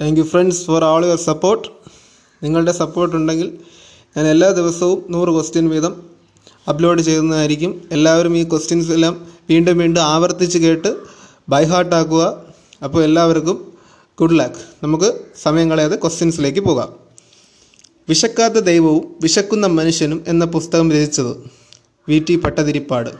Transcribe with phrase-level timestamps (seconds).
[0.00, 1.68] Thank you friends for all your support.
[2.42, 3.58] നിങ്ങളുടെ support ഉണ്ടെങ്കിൽ
[4.16, 6.02] ഞാൻ എല്ലാ ദിവസവും നൂറ് ക്വസ്റ്റ്യൻ വീതം
[6.68, 7.88] അപ്ലോഡ് ചെയ്യുന്നതായിരിക്കും.
[7.92, 10.96] എല്ലാവരും ഈ ക്വസ്റ്റ്യൻസ് എല്ലാം വീണ്ടും വീണ്ടും ആവർത്തിച്ച് കേട്ട്
[11.48, 12.42] ബൈ ഹാർട്ട് ആക്കുക.
[12.84, 13.72] അപ്പോൾ എല്ലാവർക്കും
[14.20, 16.88] ഗുഡ് ലക്ക് നമുക്ക് സമയം കളയാതെ ക്വസ്റ്റ്യൻസിലേക്ക് പോകാം.
[18.08, 21.32] വിശക്കാത്ത ദൈവവും വിശക്കുന്ന മനുഷ്യനും എന്ന പുസ്തകം രചിച്ചത്
[22.08, 23.10] വി ടി പട്ടതിരിപ്പാട്.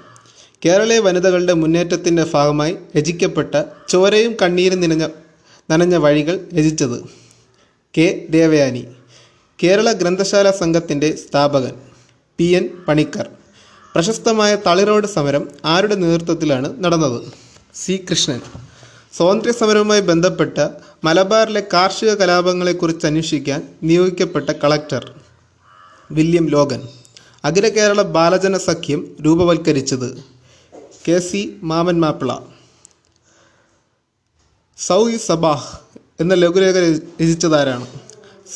[0.64, 5.06] കേരളീയ വനിതകളുടെ മുന്നേറ്റത്തിന്റെ ഭാഗമായി രചിക്കപ്പെട്ട ചോരയും കണ്ണീരും നിറഞ്ഞ
[5.70, 6.98] നനഞ്ഞ വഴികൾ രചിച്ചത്
[7.98, 8.84] കെ ദേവയാനി.
[9.62, 11.72] കേരള ഗ്രന്ഥശാല സംഘത്തിന്റെ സ്ഥാപകൻ
[12.38, 13.28] പി എൻ പണിക്കർ.
[13.94, 17.32] പ്രശസ്തമായ തളിറോഡ് സമരം ആരുടെ നേതൃത്വത്തിലാണ് നടന്നത്?
[17.74, 18.40] സി കൃഷ്ണൻ.
[19.16, 20.68] സ്വാതന്ത്ര്യ സമരവുമായി ബന്ധപ്പെട്ട
[21.04, 25.12] മലബാറിലെ കാർഷിക കലാപങ്ങളെക്കുറിച്ച് അന്വേഷിക്കാൻ നിയോഗിക്കപ്പെട്ട collector
[26.10, 26.80] William Logan.
[27.44, 30.18] Akhila Kerala Balajana Sakhyam രൂപവൽക്കരിച്ചത്
[31.08, 32.32] K C മാമൻ മാപ്പിള.
[34.78, 35.78] സൗ ഇ സബാഹ്
[36.20, 37.86] എന്ന ലഘുലേഖ രചി- രചിച്ചതാരാണ്?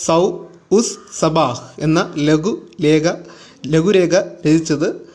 [0.05, 3.09] സൗ ഉസ് സബാഹ് എന്ന ലഘുലേഖ
[3.67, 5.09] ലഘുരേഖ രചിച്ചത്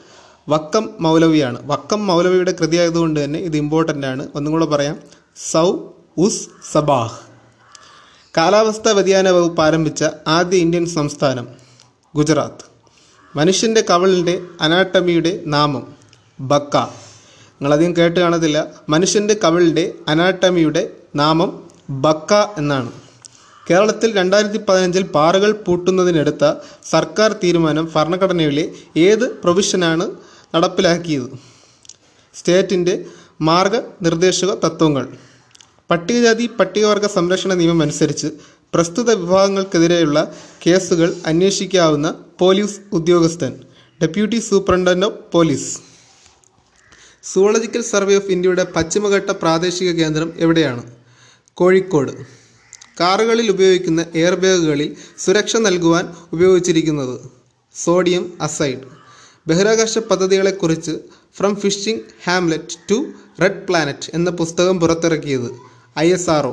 [0.50, 1.68] വക്കം മൗലവിയാണ്.
[1.68, 4.28] വക്കം മൗലവിയുടെ കൃതിയായതുകൊണ്ട് തന്നെ ഇത് ഇമ്പോർട്ടന്റ് ആണ്.
[4.36, 5.00] ഒന്നും കൂടെ പറയാം.
[5.52, 5.78] സൗ
[6.18, 7.20] ഉസ് സബാഹ്.
[8.38, 11.48] കാലാവസ്ഥാ വ്യതിയാന വകുപ്പ് ആരംഭിച്ച ആദ്യ ഇന്ത്യൻ സംസ്ഥാനം
[12.16, 12.66] ഗുജറാത്ത്.
[13.38, 15.94] മനുഷ്യന്റെ കവളിന്റെ അനാട്ടമിയുടെ നാമം
[16.40, 17.05] ബക്ക.
[17.62, 18.60] നിങ്ങളധികം കേട്ട് കാണത്തില്ല.
[18.90, 20.84] മനുഷ്യന്റെ കവിളിന്റെ അനാട്ടമിയുടെ
[21.22, 21.52] നാമം
[22.06, 22.92] ബക്ക എന്നാണ്.
[23.70, 26.46] കേരളത്തിൽ രണ്ടായിരത്തി പതിനഞ്ചിൽ പാറകൾ പൂട്ടുന്നതിനെടുത്ത
[26.94, 28.66] സർക്കാർ തീരുമാനം ഭരണഘടനയിലെ
[28.98, 30.06] ഏത് പ്രൊവിഷനാണ്
[30.56, 31.30] നടപ്പിലാക്കിയത്?
[32.36, 32.96] സ്റ്റേറ്റിന്റെ
[33.50, 35.06] മാർഗനിർദ്ദേശക തത്വങ്ങൾ.
[35.92, 38.30] പട്ടികജാതി പട്ടികവർഗ സംരക്ഷണ നിയമം അനുസരിച്ച്
[38.74, 40.20] പ്രസ്തുത വിഭാഗങ്ങൾക്കെതിരെയുള്ള
[40.68, 42.08] കേസുകൾ അന്വേഷിക്കാവുന്ന
[42.42, 43.52] പോലീസ് ഉദ്യോഗസ്ഥൻ
[44.02, 45.70] deputy superintendent of police.
[47.26, 50.84] Zoological survey of ഇന്ത്യയുടെ പശ്ചിമഘട്ട പ്രാദേശിക കേന്ദ്രം എവിടെയാണ്?
[51.58, 52.12] കോഴിക്കോട്.
[53.00, 54.90] കാറുകളിൽ ഉപയോഗിക്കുന്ന എയർ ബാഗുകളിൽ
[55.24, 57.16] സുരക്ഷ നൽകുവാൻ ഉപയോഗിച്ചിരിക്കുന്നത്
[57.76, 58.86] സോഡിയം അസൈഡ്.
[59.48, 60.94] ബഹിരാകാശ പദ്ധതികളെക്കുറിച്ച്
[61.38, 62.98] from fishing hamlet to
[63.42, 65.50] red planet എന്ന പുസ്തകം പുറത്തിറക്കിയത്
[66.00, 66.46] ഐ എസ് ആർ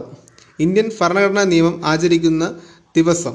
[0.60, 2.44] ഇന്ത്യൻ ഭരണഘടനാ നിയമം ആചരിക്കുന്ന
[2.96, 3.34] ദിവസം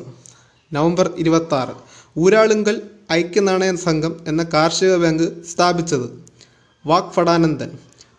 [0.71, 1.75] നവംബർ ഇരുപത്തി ആറ്
[2.17, 2.75] ഊരാളുങ്കൽ
[3.11, 6.07] ഐക്യനാണയ സംഘം എന്ന കാർഷിക ബാങ്ക് സ്ഥാപിച്ചത്
[6.89, 7.69] വാക് ഫടാനന്ദൻ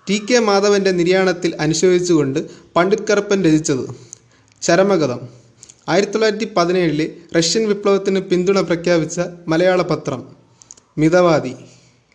[0.09, 2.39] ടി കെ മാധവന്റെ നിര്യാണത്തിൽ അനുശോചിച്ചുകൊണ്ട്
[2.77, 3.85] പണ്ഡിറ്റ് കറുപ്പൻ രചിച്ചത്.
[4.63, 5.21] ചരമഗതം
[5.89, 10.21] ആയിരത്തി തൊള്ളായിരത്തി പതിനേഴിലെ റഷ്യൻ വിപ്ലവത്തിന് പിന്തുണ പ്രഖ്യാപിച്ച മലയാള പത്രം.
[10.99, 11.55] മിതവാദി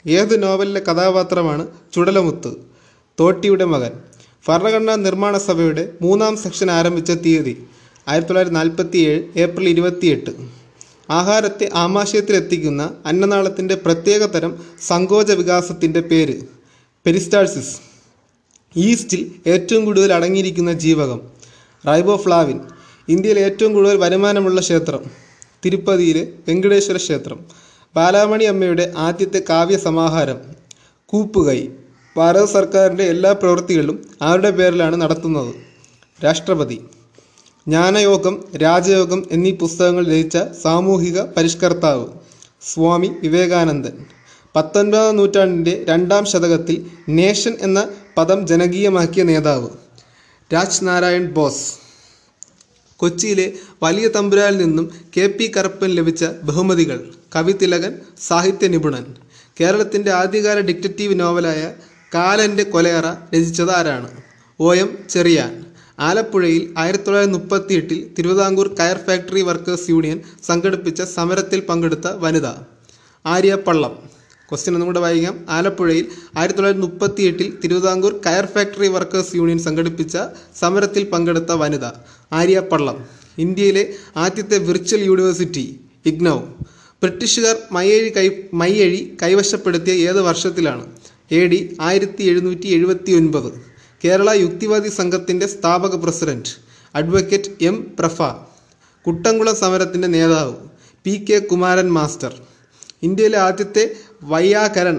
[0.05, 2.51] ഏത് നോവലിലെ കഥാപാത്രമാണ് ചുടലമുത്ത്?
[3.19, 3.93] തോട്ടിയുടെ മകൻ
[4.47, 7.53] ഭരണഘടനാ നിർമ്മാണ സഭയുടെ മൂന്നാം സെക്ഷൻ ആരംഭിച്ച തീയതി
[8.07, 10.31] ആയിരത്തി തൊള്ളായിരത്തി നാൽപ്പത്തി ഏഴ് ഏപ്രിൽ ഇരുപത്തിയെട്ട്.
[11.09, 16.33] ആഹാരത്തെ ആമാശയത്തിലെത്തിക്കുന്ന അന്നനാളത്തിന്റെ പ്രത്യേക തരം സങ്കോച വികാസത്തിന്റെ പേര്.
[17.05, 17.77] പെരിസ്റ്റാൾസിസ്.
[18.77, 21.21] ഈസ്റ്റിൽ ഏറ്റവും കൂടുതൽ അടങ്ങിയിരിക്കുന്ന ജീവകം.
[21.87, 22.59] റൈബോഫ്ലാവിൻ.
[23.09, 24.99] ഇന്ത്യയിൽ ഏറ്റവും കൂടുതൽ വരുമാനമുള്ള ക്ഷേത്രം.
[25.65, 27.39] തിരുപ്പതിയിലെ വെങ്കടേശ്വര ക്ഷേത്രം.
[27.95, 30.37] ബാലാമണി അമ്മയുടെ ആദ്യത്തെ കാവ്യ സമാഹാരം.
[31.05, 31.67] കൂപ്പുകൈ.
[32.17, 35.55] ഭാരത സർക്കാരിന്റെ എല്ലാ പ്രവൃത്തികളും ആരുടെ പേരിലാണ് നടത്തുന്നത്?
[36.25, 36.81] രാഷ്ട്രപതി.
[37.67, 42.05] ജ്ഞാനയോഗം രാജയോഗം എന്നീ പുസ്തകങ്ങൾ രചിച്ച സാമൂഹിക പരിഷ്കർത്താവ്
[42.61, 43.93] സ്വാമി വിവേകാനന്ദൻ.
[44.55, 46.75] പത്തൊൻപതാം നൂറ്റാണ്ടിന്റെ രണ്ടാം ശതകത്തിൽ
[47.09, 47.79] നേഷൻ എന്ന
[48.17, 49.69] പദം ജനകീയമാക്കിയ നേതാവ്
[50.53, 51.65] രാജ് നാരായൺ ബോസ്.
[52.97, 53.53] കൊച്ചിയിലെ
[53.83, 56.99] വലിയ തമ്പുരാനിൽ നിന്നും കെ പി കറുപ്പൻ ലഭിച്ച ബഹുമതികൾ
[57.35, 57.93] കവിതിലകൻ
[58.27, 59.05] സാഹിത്യ നിപുണൻ.
[59.61, 61.63] കേരളത്തിന്റെ ആദ്യകാല ഡിക്റ്ററ്റീവ് നോവലായ
[62.15, 64.09] കാലന്റെ കൊലയറ രചിച്ചത് ആരാണ്
[64.59, 64.73] ഒ.
[64.75, 64.97] എം.
[65.09, 65.72] ചെറിയാൻ.
[65.97, 70.17] ആലപ്പുഴയിൽ ആയിരത്തി തൊള്ളായിരത്തി മുപ്പത്തി എട്ടിൽ തിരുവിതാംകൂർ കയർ ഫാക്ടറി വർക്കേഴ്സ് യൂണിയൻ
[70.47, 72.47] സംഘടിപ്പിച്ച സമരത്തിൽ പങ്കെടുത്ത വനിത
[73.25, 73.93] ആര്യ പള്ളം.
[74.49, 75.35] ക്വസ്റ്റ്യൻ ഒന്നും കൂടെ വായിക്കാം.
[75.57, 76.05] ആലപ്പുഴയിൽ
[76.39, 80.15] ആയിരത്തി തൊള്ളായിരത്തി മുപ്പത്തി എട്ടിൽ തിരുവിതാംകൂർ കയർ ഫാക്ടറി വർക്കേഴ്സ് യൂണിയൻ സംഘടിപ്പിച്ച
[80.61, 81.85] സമരത്തിൽ പങ്കെടുത്ത വനിത
[82.39, 82.97] ആര്യ പള്ളം.
[83.37, 83.83] ഇന്ത്യയിലെ
[84.23, 85.65] ആദ്യത്തെ വിർച്വൽ യൂണിവേഴ്സിറ്റി
[86.05, 86.37] ഇഗ്നൗ
[87.01, 88.27] ബ്രിട്ടീഷുകാർ മയ്യഴി കൈ
[88.61, 90.83] മയ്യഴി കൈവശപ്പെടുത്തിയ ഏത് വർഷത്തിലാണ്?
[91.31, 93.49] എ ഡി ആയിരത്തി എഴുന്നൂറ്റി എഴുപത്തി ഒൻപത്
[94.03, 96.53] കേരള യുക്തിവാദി സംഘത്തിന്റെ സ്ഥാപക president
[96.95, 98.17] advocate M prof
[99.05, 100.53] Kuttamkulam സമരത്തിന്റെ നേതാവ്
[101.05, 102.33] പി കെ കുമാരൻ മാസ്റ്റർ
[103.01, 103.83] ഇന്ത്യയിലെ ആദ്യത്തെ
[104.23, 104.97] വൈയാകരൺ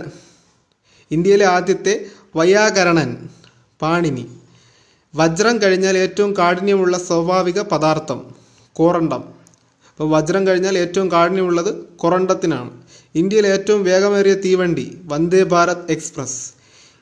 [1.10, 1.94] ഇന്ത്യയിലെ ആദ്യത്തെ
[2.34, 3.10] വൈയാകരണൻ
[3.80, 4.24] പാണിനി
[5.14, 8.20] വജ്രം കഴിഞ്ഞാൽ ഏറ്റവും കാഠിന്യമുള്ള സ്വാഭാവിക പദാർത്ഥം
[8.76, 9.22] കോറണ്ടം
[9.90, 12.70] അപ്പോൾ വജ്രം കഴിഞ്ഞാൽ ഏറ്റവും കാഠിന്യമുള്ളത് കൊറണ്ടത്തിനാണ്
[13.14, 16.40] ഇന്ത്യയിലെ ഏറ്റവും വേഗമേറിയ തീവണ്ടി വന്ദേ ഭാരത് എക്സ്പ്രസ്.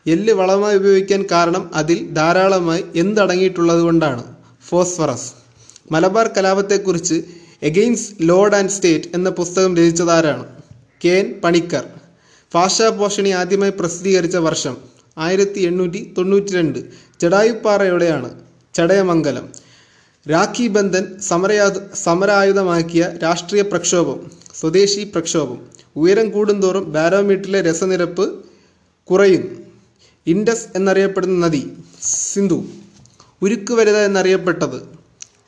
[0.06, 4.24] എല്ല് വളമായി ഉപയോഗിക്കാൻ കാരണം അതിൽ ധാരാളമായി എന്തടങ്ങിയിട്ടുള്ളത് കൊണ്ടാണ്
[4.68, 5.32] ഫോസ്ഫറസ്.
[5.92, 7.24] മലബാർ കലാപത്തെക്കുറിച്ച്
[7.62, 10.46] എഗെയിൻസ് ലോഡ് ആൻഡ് സ്റ്റേറ്റ് എന്ന പുസ്തകം രചിച്ചതാരാണ്?
[11.04, 11.84] K N Panikkar.
[12.54, 14.76] ഭാഷാപോഷണി ആദ്യമായി പ്രസിദ്ധീകരിച്ച വർഷം
[15.18, 16.78] ആയിരത്തി എണ്ണൂറ്റി തൊണ്ണൂറ്റി രണ്ട്
[17.22, 17.82] ജഡായുപ്പാറ
[18.74, 19.48] ചടയമംഗലം.
[20.30, 25.58] രാഖി ബന്ധൻ സമരയാ സമരായുധമാക്കിയ രാഷ്ട്രീയ പ്രക്ഷോഭം സ്വദേശി പ്രക്ഷോഭം.
[25.96, 28.44] ഉയരം കൂടുന്തോറും ബാരോമീറ്ററിലെ രസനിരപ്പ്
[29.10, 29.61] കുറയും
[30.26, 31.72] ഇൻഡസ് എന്നറിയപ്പെടുന്ന നദി
[32.02, 32.64] സിന്ധു.
[33.42, 34.76] ഉരുക്ക് വനിത എന്നറിയപ്പെട്ടത്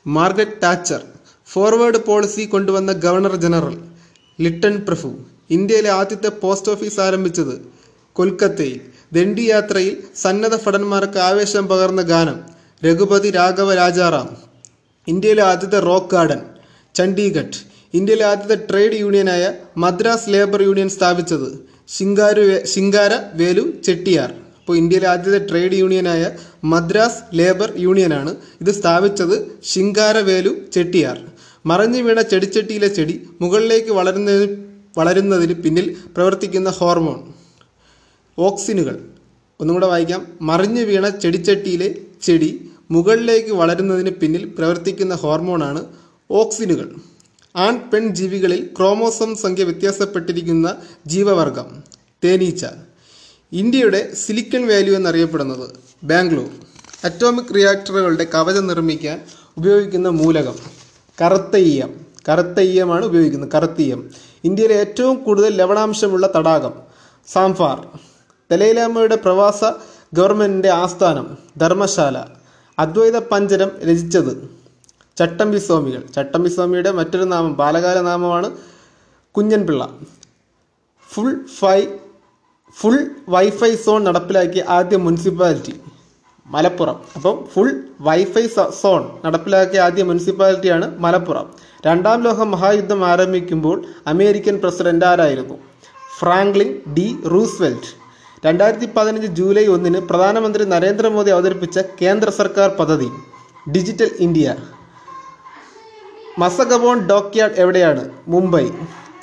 [0.07, 1.01] മാർഗരറ്റ് ടാച്ചർ
[1.47, 3.77] ഫോർവേഡ് പോളിസി കൊണ്ടുവന്ന ഗവർണർ ജനറൽ
[4.39, 5.09] ലിട്ടൺ പ്രഭു.
[5.49, 7.65] ഇന്ത്യയിലെ ആദ്യത്തെ പോസ്റ്റ് ഓഫീസ് ആരംഭിച്ചത്
[8.13, 8.79] കൊൽക്കത്തയിൽ.
[9.13, 12.39] ദണ്ഡി യാത്രയിൽ സന്നദ്ധ ഭടന്മാർക്ക് ആവേശം പകർന്ന ഗാനം
[12.85, 14.37] രഘുപതി രാഘവ രാജാറാം.
[15.07, 16.41] ഇന്ത്യയിലെ ആദ്യത്തെ റോക്ക് ഗാർഡൻ
[16.95, 17.59] ചണ്ഡീഗഡ്.
[17.93, 24.44] ഇന്ത്യയിലെ ആദ്യത്തെ ട്രേഡ് യൂണിയനായ മദ്രാസ് ലേബർ യൂണിയൻ സ്ഥാപിച്ചത് ശിങ്കാരു ശിങ്കാര വേലു ചെട്ടിയാർ.
[24.65, 26.21] അപ്പോൾ ഇന്ത്യയിലെ ആദ്യത്തെ ട്രേഡ് യൂണിയനായ
[26.71, 28.31] മദ്രാസ് ലേബർ യൂണിയനാണ്
[28.61, 29.35] ഇത് സ്ഥാപിച്ചത്
[29.71, 31.17] ശിങ്കാരവേലു ചെട്ടിയാർ.
[31.65, 34.55] മറഞ്ഞു വീണ ചെടിച്ചട്ടിയിലെ ചെടി മുകളിലേക്ക് വളരുന്നതിന്
[34.97, 35.85] വളരുന്നതിന് പിന്നിൽ
[36.15, 37.19] പ്രവർത്തിക്കുന്ന ഹോർമോൺ.
[38.37, 38.95] ഓക്സിനുകൾ.
[39.59, 40.23] ഒന്നും കൂടെ വായിക്കാം.
[40.41, 41.89] മറിഞ്ഞു വീണ ചെടിച്ചട്ടിയിലെ
[42.23, 42.49] ചെടി
[42.91, 45.83] മുകളിലേക്ക് വളരുന്നതിന് പിന്നിൽ പ്രവർത്തിക്കുന്ന ഹോർമോണാണ്
[46.29, 46.89] ഓക്സിനുകൾ.
[47.55, 50.67] ആൺ പെൺ ജീവികളിൽ ക്രോമോസോം സംഖ്യ വ്യത്യാസപ്പെട്ടിരിക്കുന്ന
[51.07, 51.69] ജീവവർഗം
[52.23, 52.65] തേനീച്ച.
[53.51, 55.69] ഇന്ത്യയുടെ സിലിക്കൺ വാല്യൂ എന്നറിയപ്പെടുന്നത്
[56.03, 56.49] ബാംഗ്ലൂർ.
[57.03, 59.21] അറ്റോമിക് റിയാക്ടറുകളുടെ കവചം നിർമ്മിക്കാൻ
[59.57, 60.55] ഉപയോഗിക്കുന്ന മൂലകം
[61.21, 62.05] കറുത്തയ്യം.
[62.29, 63.51] കറുത്തയ്യമാണ് ഉപയോഗിക്കുന്നത്.
[63.51, 64.09] കറുത്തീയം
[64.43, 66.73] ഇന്ത്യയിലെ ഏറ്റവും കൂടുതൽ ലവണാംശമുള്ള തടാകം
[67.27, 67.99] സാംഫാർ.
[68.51, 69.63] ദലൈലാമയുടെ പ്രവാസ
[70.13, 72.17] ഗവൺമെന്റിന്റെ ആസ്ഥാനം ധർമ്മശാല.
[72.79, 74.49] അദ്വൈത പഞ്ചരം രചിച്ചത്
[75.17, 76.03] ചട്ടമ്പി സ്വാമികൾ.
[76.15, 78.57] ചട്ടമ്പി സ്വാമിയുടെ മറ്റൊരു നാമം ബാലകാല നാമമാണ്
[79.31, 79.97] Kunjan Pillai.
[81.13, 81.85] Full fi
[82.79, 82.95] full
[83.29, 85.73] wifi zone നടപ്പിലാക്കിയ ആദ്യ മുനിസിപ്പാലിറ്റി
[86.45, 86.97] മലപ്പുറം.
[87.15, 87.69] അപ്പം ഫുൾ
[88.07, 88.47] വൈഫൈ
[88.81, 91.45] സോൺ നടപ്പിലാക്കിയ ആദ്യ മുനിസിപ്പാലിറ്റിയാണ് മലപ്പുറം.
[91.85, 93.77] രണ്ടാം ലോക മഹായുദ്ധം ആരംഭിക്കുമ്പോൾ
[94.07, 95.55] അമേരിക്കൻ പ്രസിഡന്റ് ആരായിരുന്നു?
[96.19, 97.91] Franklin D Roosevelt.
[98.45, 103.09] രണ്ടായിരത്തി പതിനഞ്ച് ജൂലൈ ഒന്നിന് പ്രധാനമന്ത്രി നരേന്ദ്രമോദി അവതരിപ്പിച്ച കേന്ദ്ര സർക്കാർ പദ്ധതി
[103.75, 104.55] ഡിജിറ്റൽ ഇന്ത്യ
[106.39, 108.03] മസഗബോൺ ഡോക്യാർഡ് എവിടെയാണ്?
[108.27, 108.65] മുംബൈ.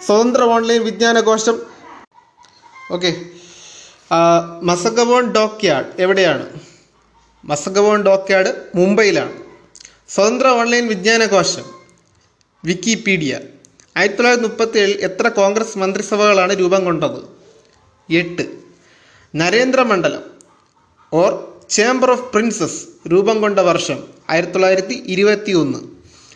[0.06, 1.58] സ്വതന്ത്ര ഓൺലൈൻ വിജ്ഞാനകോശം.
[2.92, 3.10] ഓക്കെ
[4.62, 6.46] മസഗബോൺ ഡോക്യാർഡ് എവിടെയാണ്?
[7.44, 9.32] മസഗവോൺ ഡോക്യാർഡ് മുംബൈയിലാണ്.
[10.08, 11.64] സ്വതന്ത്ര ഓൺലൈൻ വിജ്ഞാനകോശം
[12.64, 13.40] വിക്കിപീഡിയ.
[13.96, 17.20] ആയിരത്തി തൊള്ളായിരത്തി മുപ്പത്തി ഏഴിൽ എത്ര കോൺഗ്രസ് മന്ത്രിസഭകളാണ് രൂപം കൊണ്ടത്?
[18.12, 18.44] എട്ട്.
[19.34, 20.22] നരേന്ദ്രമണ്ഡലം
[21.12, 25.78] ഓർ ചേംബർ ഓഫ് പ്രിൻസസ് രൂപം കൊണ്ട വർഷം ആയിരത്തി തൊള്ളായിരത്തി ഇരുപത്തി ഒന്ന്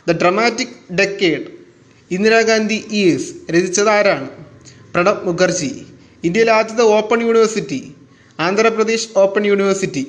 [0.08, 1.46] the dramatic decade
[2.10, 4.28] Indira Gandhi years രചിച്ചത് ആരാണ്?
[4.92, 5.86] പ്രണബ് മുഖർജി.
[6.26, 7.78] ഇന്ത്യയിലെ ആദ്യത്തെ open university
[8.40, 10.02] Andhra Pradesh open university.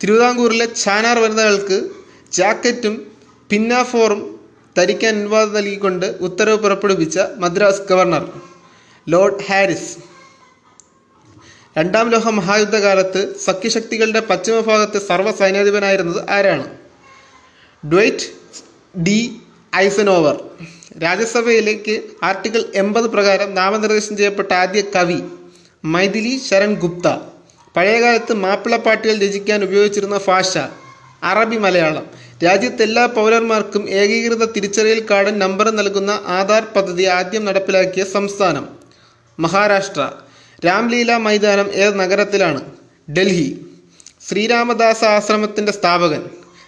[0.00, 1.78] തിരുവിതാംകൂറിലെ ചാനാർ വനിതകൾക്ക്
[2.32, 2.94] ജാക്കറ്റും
[3.50, 4.20] പിന്നാഫോറും
[4.76, 8.24] ധരിക്കാൻ അനുവാദം നൽകിക്കൊണ്ട് ഉത്തരവ് പുറപ്പെടുവിച്ച മദ്രാസ് ഗവർണർ
[9.08, 9.92] ലോർഡ് ഹാരിസ്.
[11.78, 16.66] രണ്ടാം ലോക മഹായുദ്ധകാലത്ത് സഖ്യശക്തികളുടെ പശ്ചിമഭാഗത്ത് സർവസൈന്യാധിപനായിരുന്നത് ആരാണ്?
[17.92, 18.26] Dwight
[19.06, 19.18] D
[19.76, 20.36] Eisenhower.
[21.02, 25.18] രാജ്യസഭയിലേക്ക് ആർട്ടിക്കിൾ എൺപത് പ്രകാരം നാമനിർദ്ദേശം ചെയ്യപ്പെട്ട ആദ്യ കവി
[25.84, 27.08] മൈഥിലി ശരൺ ഗുപ്ത.
[27.76, 30.52] പഴയകാലത്ത് മാപ്പിളപ്പാട്ടുകൾ രചിക്കാൻ ഉപയോഗിച്ചിരുന്ന ഭാഷ
[31.22, 32.06] അറബി മലയാളം.
[32.44, 38.68] രാജ്യത്തെ എല്ലാ പൗരന്മാർക്കും ഏകീകൃത തിരിച്ചറിയൽ കാർഡ് നമ്പർ നൽകുന്ന ആധാർ പദ്ധതി ആദ്യം നടപ്പിലാക്കിയ സംസ്ഥാനം
[39.40, 40.02] മഹാരാഷ്ട്ര.
[40.66, 42.60] രാംലീല മൈതാനം ഏത് നഗരത്തിലാണ്
[43.10, 43.48] ഡൽഹി.
[44.28, 46.22] ശ്രീരാമദാസ ആശ്രമത്തിന്റെ സ്ഥാപകൻ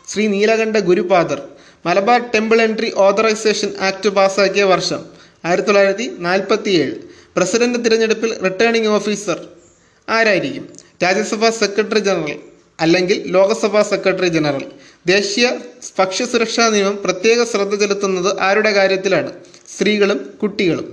[0.09, 1.41] Sree Neelakanta Gurupadar.
[1.85, 5.01] Malabar temple entry authorisation act പാസാക്കിയ വർഷം
[5.45, 6.95] ആയിരത്തി തൊള്ളായിരത്തി നാൽപ്പത്തി ഏഴ്
[7.37, 9.39] പ്രസിഡന്റ് തിരഞ്ഞെടുപ്പിൽ റിട്ടേണിംഗ് ഓഫീസർ
[10.09, 10.65] ആരായിരിക്കും?
[11.03, 12.39] രാജ്യസഭാ സെക്രട്ടറി ജനറൽ
[12.81, 14.65] അല്ലെങ്കിൽ ലോകസഭാ സെക്രട്ടറി ജനറൽ?
[15.07, 15.47] ദേശീയ
[15.99, 19.33] ഭക്ഷ്യസുരക്ഷാ നിയമം പ്രത്യേക ശ്രദ്ധ ചെലുത്തുന്നത് ആരുടെ കാര്യത്തിലാണ്?
[19.75, 20.89] സ്ത്രീകളും കുട്ടികളും.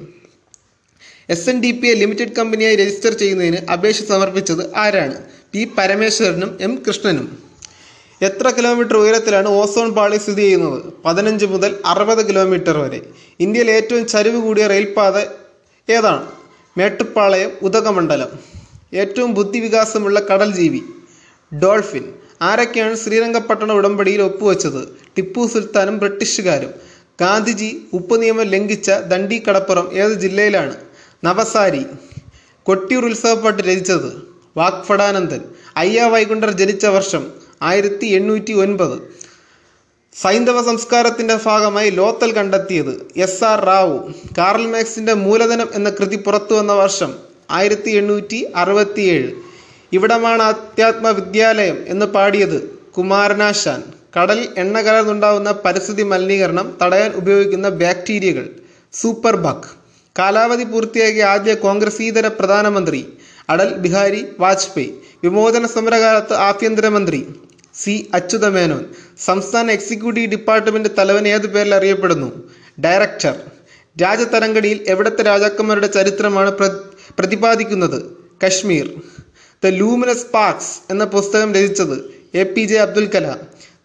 [1.30, 5.18] S N D P A limited കമ്പനിയായി register ചെയ്യുന്നതിന് അപേക്ഷ സമർപ്പിച്ചത് ആരാണ്?
[5.52, 7.47] പി പരമേശ്വരനും എം കൃഷ്ണനും.
[8.22, 10.94] എത്ര കിലോമീറ്റർ ഉയരത്തിലാണ് ഓസോൺ പാളി സ്ഥിതി ചെയ്യുന്നത്?
[11.06, 13.02] പതിനഞ്ച് മുതൽ അറുപത് കിലോമീറ്റർ വരെ.
[13.40, 15.18] ഇന്ത്യയിലെ ഏറ്റവും ചരിവ് കൂടിയ റെയിൽപാത
[15.92, 16.28] ഏതാണ്?
[16.78, 18.28] മേട്ടുപ്പാളയം ഉദകമണ്ഡലം.
[18.94, 20.82] ഏറ്റവും ബുദ്ധിവികാസമുള്ള കടൽ ജീവി
[21.64, 22.14] ഡോൾഫിൻ.
[22.42, 24.82] ആരൊക്കെയാണ് ശ്രീരംഗപട്ടണ ഉടമ്പടിയിൽ ഒപ്പുവെച്ചത്?
[25.18, 26.74] ടിപ്പു സുൽത്താനും ബ്രിട്ടീഷുകാരും.
[27.22, 30.76] ഗാന്ധിജി ഉപ്പ് നിയമം ലംഘിച്ച ദണ്ഡി കടപ്പുറം ഏത് ജില്ലയിലാണ്?
[31.24, 31.86] നവസാരി.
[32.64, 34.10] കൊട്ടിയൂർ ഉത്സവപ്പാട്ട് രചിച്ചത്
[34.58, 35.42] വാഗ്ഫടാനന്ദൻ
[35.78, 39.00] അയ്യ വൈകുണ്ഠർ ജനിച്ച വർഷം ആയിരത്തി എണ്ണൂറ്റി ഒൻപത്
[40.22, 44.12] സൈന്ധവ സംസ്കാരത്തിന്റെ ഭാഗമായി ലോത്തൽ കണ്ടെത്തിയത് എസ് ആർ റാവു.
[44.38, 47.16] കാർൽ മാക്സിന്റെ മൂലധനം എന്ന കൃതി പുറത്തു വന്ന വർഷം
[47.52, 49.32] ആയിരത്തി എണ്ണൂറ്റി അറുപത്തിയേഴ്
[49.94, 53.84] ഇവിടമാണ് അധ്യാത്മ വിദ്യാലയം എന്ന് പാടിയത് കുമാരനാശാൻ.
[54.20, 58.50] കടൽ എണ്ണ കലർന്നുണ്ടാവുന്ന പരിസ്ഥിതി മലിനീകരണം തടയാൻ ഉപയോഗിക്കുന്ന ബാക്ടീരിയകൾ.
[58.94, 59.70] Super bug.
[60.20, 63.14] കാലാവധി പൂർത്തിയാക്കിയ ആദ്യ കോൺഗ്രസീതര പ്രധാനമന്ത്രി
[63.50, 64.94] അടൽ ബിഹാരി വാജ്പേയി.
[65.24, 67.26] വിമോചന സമരകാലത്ത് ആഭ്യന്തരമന്ത്രി.
[67.84, 68.84] സി അച്യുതമേനോൻ.
[69.26, 72.30] സംസ്ഥാന എക്സിക്യൂട്ടീവ് ഡിപ്പാർട്ട്മെന്റ് തലവൻ ഏത് പേരിൽ അറിയപ്പെടുന്നു?
[72.86, 73.36] ഡയറക്ടർ.
[74.02, 76.52] രാജതരംഗടിയിൽ എവിടത്തെ രാജാക്കന്മാരുടെ ചരിത്രമാണ്
[77.20, 78.00] പ്രതിപാദിക്കുന്നത്?
[78.44, 78.88] കശ്മീർ.
[79.64, 81.96] ദ ലൂമിനസ് പാർക്സ് എന്ന പുസ്തകം രചിച്ചത്
[82.36, 83.40] A P J Abdul Kalam.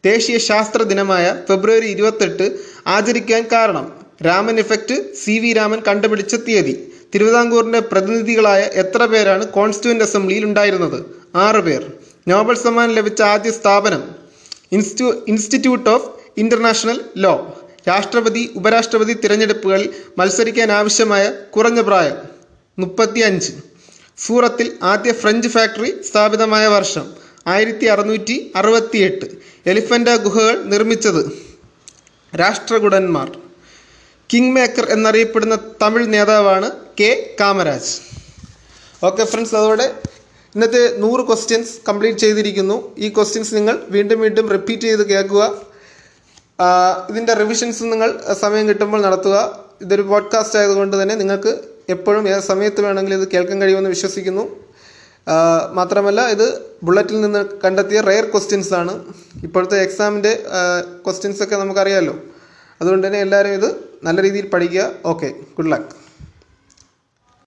[0.05, 2.47] ദേശീയ ശാസ്ത്ര ദിനമായ ഫെബ്രുവരി ഇരുപത്തെട്ട്
[2.87, 3.87] ആചരിക്കാൻ കാരണം.
[4.27, 6.93] Raman effect C V Raman കണ്ടുപിടിച്ച തീയതി.
[7.15, 10.99] തിരുവിതാംകൂറിന്റെ പ്രതിനിധികളായ എത്ര പേരാണ് കോൺസ്റ്റിറ്റ്യൂന്റ് അസംബ്ലിയിൽ ഉണ്ടായിരുന്നത്?
[11.37, 11.83] ആറ് പേർ.
[12.29, 14.03] നോബൽ സമ്മാനം ലഭിച്ച ആദ്യ സ്ഥാപനം
[14.73, 17.33] insti institute of international law.
[17.89, 22.19] രാഷ്ട്രപതി ഉപരാഷ്ട്രപതി തിരഞ്ഞെടുപ്പുകളിൽ മത്സരിക്കാൻ ആവശ്യമായ കുറഞ്ഞ പ്രായം
[22.79, 23.53] മുപ്പത്തി അഞ്ച്
[24.19, 27.07] സൂറത്തിൽ ആദ്യ ഫ്രഞ്ച് ഫാക്ടറി സ്ഥാപിതമായ വർഷം
[27.47, 29.27] ആയിരത്തി അറുന്നൂറ്റി അറുപത്തി എട്ട്
[29.67, 31.23] എലിഫന്റ ഗുഹകൾ നിർമ്മിച്ചത്
[32.37, 33.29] രാഷ്ട്രകുടന്മാർ.
[34.33, 37.37] കിങ് മേക്കർ എന്നറിയപ്പെടുന്ന തമിഴ് നേതാവാണ് കെ.
[37.41, 37.93] കാമരാജ്.
[39.07, 39.87] ഓക്കെ ഫ്രണ്ട്സ് അതോടെ
[40.55, 42.97] ഇന്നത്തെ നൂറ് ക്വസ്റ്റ്യൻസ് കംപ്ലീറ്റ് ചെയ്തിരിക്കുന്നു.
[42.99, 45.43] ഈ ക്വസ്റ്റ്യൻസ് നിങ്ങൾ വീണ്ടും വീണ്ടും റിപ്പീറ്റ് ചെയ്ത് കേൾക്കുക.
[47.11, 49.37] ഇതിന്റെ റിവിഷൻസ് നിങ്ങൾ സമയം കിട്ടുമ്പോൾ നടത്തുക.
[49.81, 51.53] ഇതൊരു പോഡ്കാസ്റ്റ് ആയതുകൊണ്ട് തന്നെ നിങ്ങൾക്ക്
[51.89, 54.45] എപ്പോഴും ഏത് സമയത്ത് വേണമെങ്കിലും ഇത് കേൾക്കാൻ കഴിയുമെന്ന് വിശ്വസിക്കുന്നു.
[55.73, 56.47] മാത്രമല്ല ഇത്
[56.83, 59.05] ബുള്ളറ്റിൽ നിന്ന് കണ്ടെത്തിയ റെയർ ക്വസ്റ്റ്യൻസ് ആണ്.
[59.43, 60.45] ഇപ്പോഴത്തെ എക്സാമിന്റെ
[61.07, 62.15] ക്വസ്റ്റ്യൻസ് ഒക്കെ നമുക്കറിയാമല്ലോ
[62.81, 63.69] അതുകൊണ്ട് തന്നെ എല്ലാവരും ഇത്
[64.05, 64.91] നല്ല രീതിയിൽ പഠിക്കുക.
[65.07, 66.02] Okay good luck